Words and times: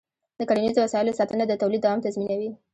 د 0.39 0.41
کرنيزو 0.49 0.79
وسایلو 0.83 1.17
ساتنه 1.19 1.43
د 1.47 1.53
تولید 1.61 1.81
دوام 1.83 1.99
تضمینوي. 2.05 2.49